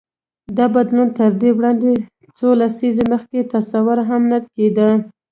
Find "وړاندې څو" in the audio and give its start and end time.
1.57-2.47